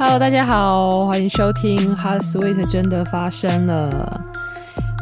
[0.00, 4.22] Hello，大家好，欢迎收听《Hot Sweet 真的发生了》。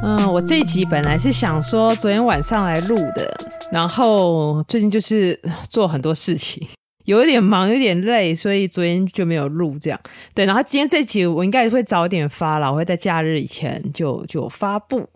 [0.02, 3.30] 嗯，我这一集本来是想说昨天晚上来录的，
[3.70, 5.38] 然后最近就是
[5.68, 6.66] 做很多事情，
[7.04, 10.00] 有一点忙，有点累，所以昨天就没有录这样。
[10.34, 15.06] 对，然后今天这集我应该会早点发了，我会在假日以前就就发布。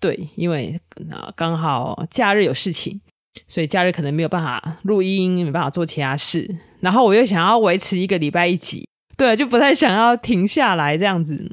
[0.00, 0.80] 对，因为
[1.12, 3.00] 啊刚好假日有事情，
[3.46, 6.56] 所以假日可能没有办法录音，没办法做其他事。
[6.80, 8.85] 然后我又想要维持一个礼拜一集，
[9.18, 11.50] 对，就不太想要停下来这样子。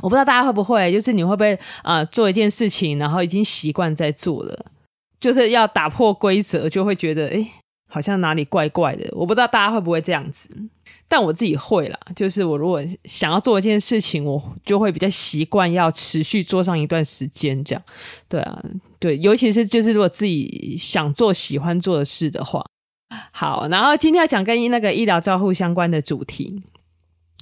[0.00, 4.66] 我不知道大家会不会，就是你会不会啊、做一件事情，然后已经习惯在做了，
[5.20, 7.46] 就是要打破规则，就会觉得哎，
[7.90, 9.08] 好像哪里怪怪的。
[9.12, 10.48] 我不知道大家会不会这样子。
[11.08, 17.82] 但我自己会啦，就是我如果想要做一件事情，我就会比较习惯要持续做上一段时间，这样。
[18.28, 18.62] 对啊，
[18.98, 22.64] 对，尤其是就是如果自己想做、喜欢做的事的话。
[23.30, 26.62] 好，然后今天要讲跟那个医疗照护相关的主题，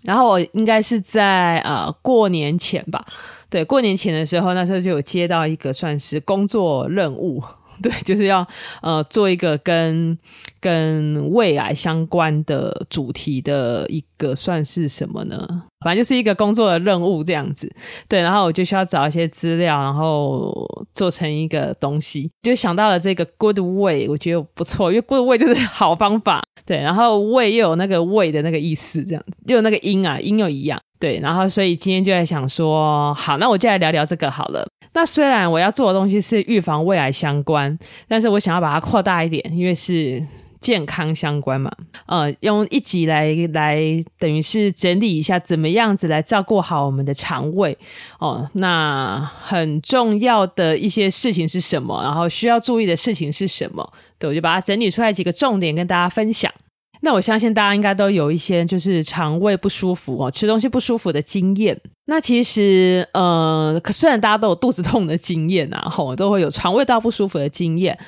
[0.04, 3.04] 然后我应该是在呃过年前吧，
[3.48, 7.42] 对，过年前的时候，那时候就有接到一个算是工作任务。
[7.82, 8.46] 对，就是要
[8.82, 10.16] 呃做一个跟
[10.60, 15.64] 跟胃癌相关的主题的一个算是什么呢？
[15.84, 17.70] 反正就是一个工作的任务这样子。
[18.08, 20.54] 对，然后我就需要找一些资料，然后
[20.94, 22.30] 做成一个东西。
[22.42, 26.42] 就想到了这个 Good Way，我觉得不错，因为 Good Way 就是好方法。
[26.66, 30.78] 对，然后 way 又有那个胃的那个意思，这样子又有那个音啊，音又一样。
[31.00, 34.68] 对，然后所以今天就在想说，好，那我就来聊聊这个好了。
[34.92, 40.20] 那虽然我要做的东西是预防胃癌相关，但是我想要把它扩大一点，因为是
[40.60, 41.70] 健康相关嘛。
[42.06, 43.80] 呃，用一集来来
[44.19, 47.77] 等于是整理一下，怎么样子来照顾好我们的肠胃
[48.19, 48.48] 哦。
[48.55, 52.02] 那很重要的一些事情是什么？
[52.02, 53.92] 然后需要注意的事情是什么？
[54.19, 56.52] 对，我就把它整理出来几个重点跟大家分享。
[57.02, 61.80] 那我相信大家应该都有一些就是肠胃不舒服哦，吃东西不舒服的经验。
[62.06, 67.98] 那其实呃，虽然大家都有肚子痛的经验啊，吼，都会有肠胃道不舒服的经验，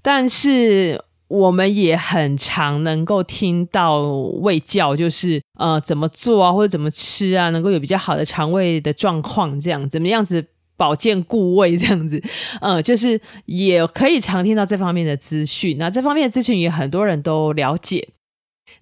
[0.00, 4.00] 但是我们也很常能够听到
[4.40, 10.42] 胃教，就是呃怎么做啊，或者怎么吃啊，能够有比较好的肠胃的状况，这样怎么样子
[10.76, 12.22] 保健顾胃这样子，
[12.62, 15.76] 呃，就是也可以常听到这方面的资讯。
[15.76, 18.08] 那这方面的资讯也很多人都了解。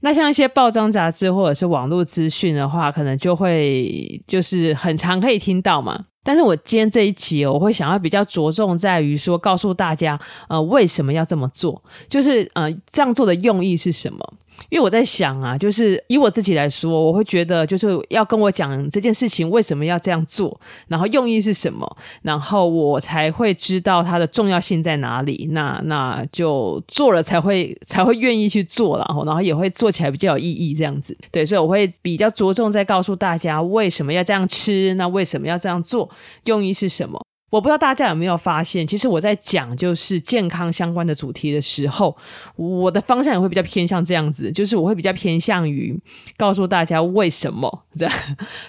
[0.00, 6.04] 那像一些报章杂志或者是网络资讯的话，可能就会就是很常可以听到嘛。
[6.22, 14.34] 但是我今天这一集，我会想要比较着重在于说，告诉大家，呃，为什么要这么做，就是呃，这样做的用意是什么。
[14.68, 20.58] 因为我在想啊，就是以我自己来说，我会觉得就是要跟我讲这件事情为什么要这样做，
[20.88, 25.48] 然后用意是什么，然后我才会知道它的重要性在哪里。
[25.52, 31.16] 那那就做了才会才会愿意去做，然后然后也会做起来比较有意义这样子。
[31.30, 36.10] 对，所以我会比较着重在告诉大家为什么要这样吃，那为什么要这样做，
[36.44, 37.20] 用意是什么。
[37.48, 42.14] 我不知道大家有没有发现，其实我在讲就是健康相关的主题的时候，
[42.56, 45.96] 我的方向也会比较偏向这样子，就是我会比较偏向于
[46.36, 48.14] 告诉大家为什么这样，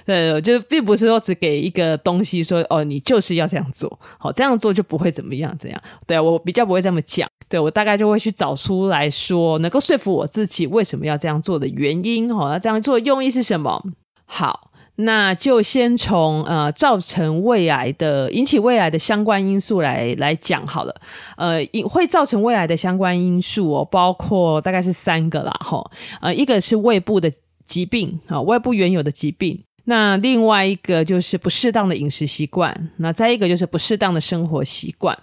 [0.05, 13.83] 对，就并不是说只给一个东西说哦，你就是要这样做，好，这样做就不会怎么样，怎样，对啊，我比较不会这么讲，对，我大概就会去找出来说，能够说服我自己为什么要这样做的原因，好，那这样做的用意是什么？
[14.25, 14.71] 好。
[14.99, 20.95] 那就先从呃造成胃癌的、引起胃癌的相关因素来来讲好了。
[21.35, 25.85] 呃，会造成胃癌的相关因素哦，包括大概是三个啦，齁。
[26.19, 27.31] 呃，一个是胃部的
[27.67, 29.63] 疾病啊，胃部原有的疾病。
[29.85, 32.89] 那另外一个就是不适当的饮食习惯。
[32.97, 35.17] 那再一个就是不适当的生活习惯。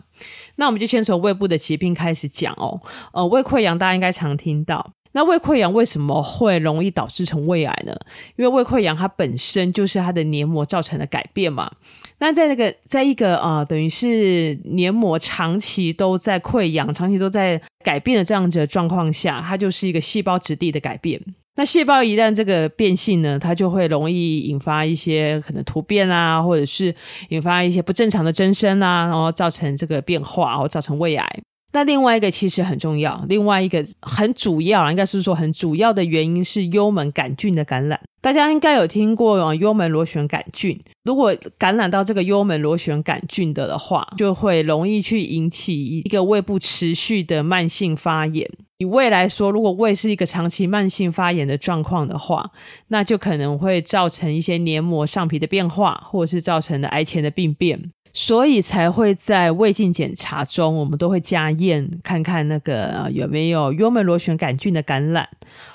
[0.55, 2.81] 那我们就先从胃部的疾病开始讲哦。
[3.13, 4.93] 呃，胃溃疡大家应该常听到。
[5.15, 7.97] 那胃溃疡为什么会容易导致成胃癌呢？
[8.35, 11.71] 因为胃溃疡它本身就是它的黏膜造成的改变嘛。
[12.19, 21.21] 那在那个在一个啊、呃，等于是黏膜长期都在溃疡、长期都在改变的这样子的状况下，它就是一个细胞质地的改变。
[21.57, 26.93] 那细胞一旦这个变性呢，它就会容易引发一些可能突变啊，或者是
[27.29, 31.43] 引发一些不正常的增生啊，然后造成这个变化，然后造成胃癌。
[31.75, 38.01] 那另外一个其实很重要，另外一个很主要，应该是说很主要的原因是幽门杆菌的感染。
[38.23, 48.49] 大家应该有听过幽门螺旋杆菌，如果感染到这个幽门螺旋杆菌的的话，就会容易去引起一个胃部持续的慢性发炎。
[48.79, 52.49] 以胃来说，如果胃是一个长期慢性发炎的状况的话，
[52.89, 57.91] 那就可能会造成一些黏膜上皮的变化，或者是造成的癌前的病变。
[58.17, 65.29] 所以才会在胃镜检查中，我们都会加验看看那个有没有幽门螺旋杆菌的感染，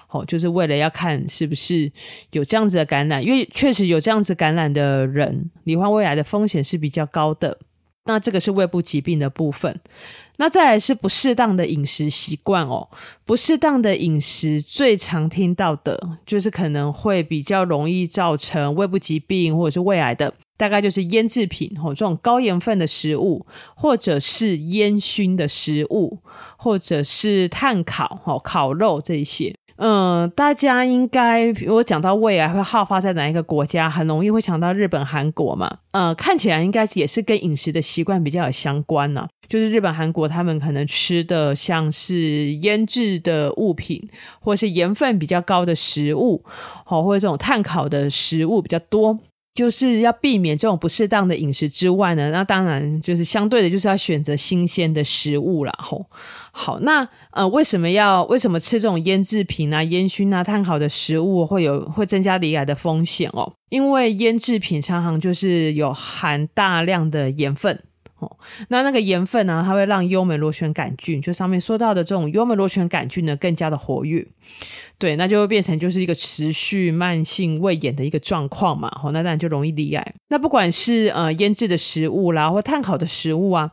[0.08, 1.92] 哦，就是为了要看是不是
[2.32, 7.60] 有这样子的感染，因为确实有这样子感染的人，罹患胃癌的风险是比较高的。
[8.06, 9.78] 那这个是胃部疾病的部分。
[10.38, 12.88] 那再来是不适当的饮食习惯哦，
[13.26, 26.20] 不适当的饮食最常听到的就是可能会比较容易造成胃部疾病或者是胃癌的，大概就是腌制品哦，这种高盐分的食物，或者是烟熏的食物，
[26.58, 29.56] 或者是炭烤哦，烤肉这一些。
[29.78, 35.78] 嗯，大家应该如果讲到胃癌会好发在哪一个国家，很容易会想到日本、韩国嘛。
[35.92, 44.06] 嗯，看起来应该也是跟饮食的习惯比较有相关呢、就是日本、韩国他们可能吃的像是腌制的物品，
[44.42, 46.44] 或是盐分比较高的食物，
[46.84, 49.18] 好，或者这种炭烤的食物比较多。
[49.60, 55.74] 就是要避免这种不适当的饮食之外呢，那当然就是相对的，就是要选择新鲜的食物啦。
[55.80, 56.06] 吼，
[56.54, 63.52] 好，那呃，为什么要为什么吃这种腌制品啊、烟熏啊、炭烤的食物会有会增加罹癌的风险哦？
[63.68, 67.78] 因为腌制品常常就是有含大量的盐分。
[68.20, 68.38] 哦，
[68.68, 74.26] 那那个盐分呢，它会让幽门螺旋杆菌，就上面说到的这种幽门螺旋杆菌呢，更加的活跃。
[74.98, 78.92] 对，那就会变成就是一个持续慢性胃炎的一个状况嘛。
[79.02, 80.14] 哦，那当然就容易罹癌。
[80.28, 83.72] 那不管是呃腌制的食物啦，或炭烤的食物啊，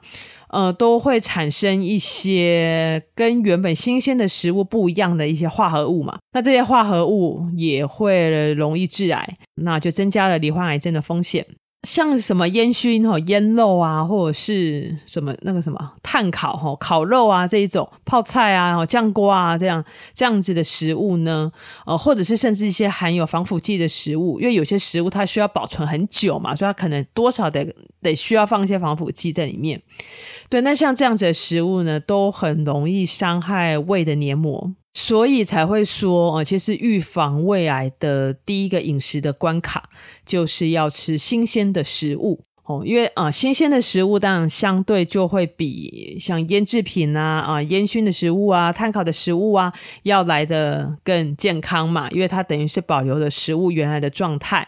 [0.50, 6.16] 呃，都会产生一些跟原本新鲜的食物不一样的一些化合物嘛。
[6.32, 11.44] 那这些化合物也会容易致癌，那就增加了罹患癌症的风险。
[11.82, 21.50] 像什么烟熏哈、腌肉啊，或者是什么那个什么炭烤哈、烤肉啊这一种泡菜啊、酱瓜啊这样这样子的食物呢，
[21.84, 27.64] 呃，或者是甚至一些含有防腐剂的食物，因为有些食物它需要保存很久嘛，所以它可能多少得
[28.02, 29.80] 得需要放一些防腐剂在里面。
[30.50, 34.72] 对，那像这样子的食物呢，都很容易伤害胃的黏膜。
[34.98, 39.90] 所以才会说，呃，其实预防胃癌的第一个饮食的关卡，
[40.24, 42.80] 就是要吃新鲜的食物哦。
[42.82, 49.70] 因为啊，新鲜的食物当然相对就会比像腌制品啊、啊烟熏的食物啊、碳烤的食物啊，
[50.04, 52.08] 要来的更健康嘛。
[52.08, 54.66] 因为它等于是保留了食物原来的状态。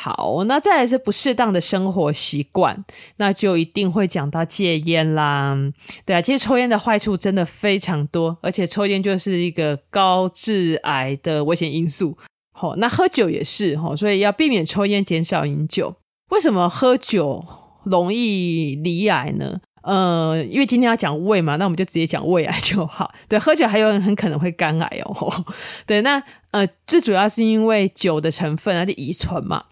[0.00, 2.84] 好，那再来是不适当的生活习惯，
[3.16, 5.58] 那就一定会讲到戒烟啦。
[6.06, 12.16] 对啊，其实抽烟的坏处真的非常多，而且抽烟就是一个高致癌的危险因素。
[12.52, 15.92] 好，那喝酒也是哈，所以要避免抽烟，减少饮酒。
[16.30, 17.44] 为什么喝酒
[17.82, 19.58] 容易罹癌呢？
[19.82, 23.12] 呃，因为今天要讲胃嘛，那我们就直接讲胃癌就好。
[23.28, 25.44] 对，喝酒还有人很可能会肝癌哦。
[25.86, 29.64] 对，那呃，最主要是因为酒的成分，它的乙醇嘛。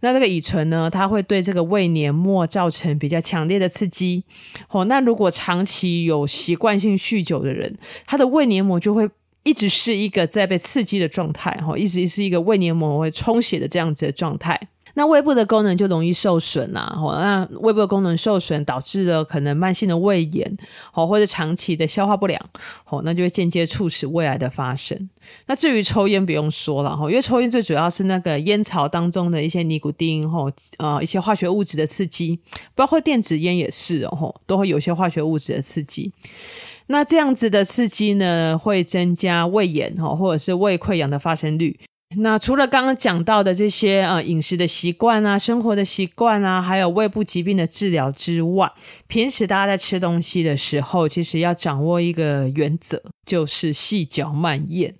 [0.00, 4.24] 那这个乙醇呢，它会对这个胃黏膜造成比较强烈的刺激。
[4.68, 7.72] 哦，那如果长期有习惯性酗酒的人，
[8.04, 9.08] 他的胃黏膜就会
[9.44, 14.60] 一直是一个在被刺激的状态，哈，一直是一个胃黏膜会充血的这样子的状态。
[14.94, 20.56] 那胃部的功能就容易受损呐，哦，那胃部的功能受损，导致了可能慢性的胃炎，
[20.92, 22.40] 哦，或者长期的消化不良，
[22.88, 25.08] 哦，那就会间接促使胃癌的发生。
[25.46, 32.38] 那至于抽烟不用说了，哈，因为抽烟最主要是那个烟草当中的一些尼古丁，哈，呃，一些化学物质的刺激，
[32.74, 36.12] 包括电子烟也是哦，都会有一些化学物质的刺激。
[36.88, 41.78] 那这样子的刺激呢，会增加胃炎，哈，或者是胃溃疡的发生率。
[42.18, 48.70] 那除了刚刚讲到的这些呃饮食的习惯啊、生活的习惯啊，还有胃部疾病的治疗之外，
[49.06, 54.94] 平时大家在吃东西的时候，其实要掌握一个原则，就是细嚼慢咽。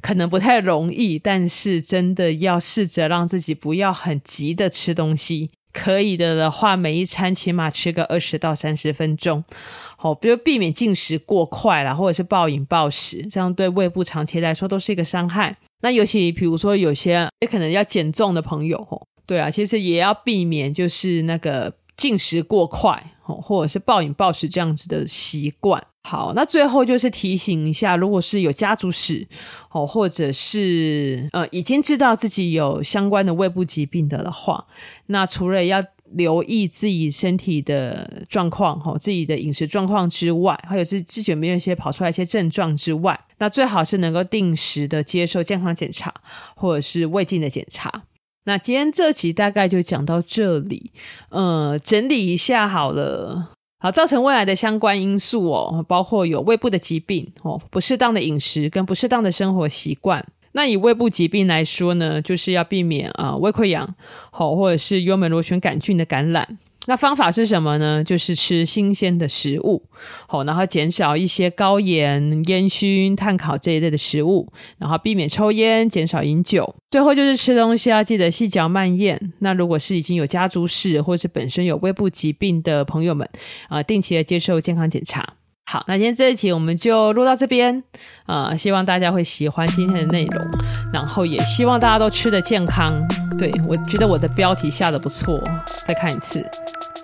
[0.00, 5.50] 可能不太容易，但是真的要试着让自己不要很急的吃东西。
[5.72, 9.44] 可以的的话，每一餐起码吃个二十到三十分钟。
[9.96, 15.56] 好，比如避免进食过快啦，或者是暴饮暴食，这样对胃部长期来说都是一个伤害。
[15.80, 25.82] 那尤其比如说有些也可能要减重的朋友，吼，对啊，其实也要避免就是那个进食过快，吼，或者是暴饮暴食这样子的习惯。
[26.08, 29.28] 好，那最后就是提醒一下，如果是有家族史，
[29.70, 34.66] 哦，或者是呃已经知道自己有相关的胃部疾病的的话，
[35.06, 46.12] 那除了要留意自己身体的状况，哈，自己的饮食状况之外，还有是自己有没有一些跑出来一些症状之外，那最好是能够定时的接受健康检查，
[46.56, 48.04] 或者是胃镜的检查。
[48.44, 50.90] 那今天这集大概就讲到这里，
[51.28, 53.50] 呃，整理一下好了。
[53.80, 60.26] 好，造成胃癌的相关因素哦，包括有胃部的疾病哦，不适当的饮食跟不适当的生活习惯。
[60.58, 63.94] 那以胃部疾病来说呢，就是要避免啊、胃溃疡，
[64.32, 66.58] 好或者是幽门螺旋杆菌的感染。
[66.86, 68.02] 那方法是什么呢？
[68.02, 69.80] 就是吃新鲜的食物，
[70.26, 76.74] 好，然后减少一些高盐、烟熏、碳烤这一类的食物，然后避免抽烟，减少饮酒。
[76.90, 79.32] 最后就是吃东西要记得细嚼慢咽。
[79.38, 83.28] 那如果是已经有家族史或是本身有胃部疾病的朋友们，
[83.68, 85.24] 啊、定期的接受健康检查。
[85.70, 87.84] 好，那今天这一集我们就录到这边，
[88.24, 90.42] 啊、希望大家会喜欢今天的内容，
[90.94, 92.94] 然后也希望大家都吃得健康。
[93.38, 95.38] 对，我觉得我的标题下得不错，
[95.86, 96.42] 再看一次。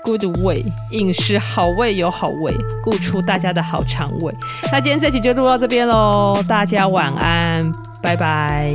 [0.02, 4.34] Good way 饮食好味有好味，顾出大家的好肠胃。
[4.72, 7.70] 那今天这集就录到这边喽，大家晚安，
[8.02, 8.72] 拜拜。